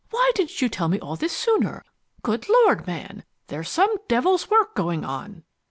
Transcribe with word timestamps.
"Why 0.09 0.31
didn't 0.33 0.63
you 0.63 0.67
tell 0.67 0.87
me 0.87 0.99
all 0.99 1.15
this 1.15 1.31
sooner? 1.31 1.83
Good 2.23 2.49
Lord, 2.49 2.87
man, 2.87 3.23
there's 3.49 3.69
some 3.69 3.97
devil's 4.07 4.49
work 4.49 4.73
going 4.73 5.05
on!" 5.05 5.43